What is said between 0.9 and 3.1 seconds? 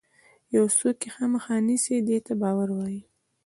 یې خامخا نیسي دې ته باور وایي.